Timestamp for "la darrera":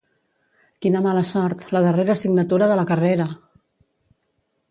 1.75-2.15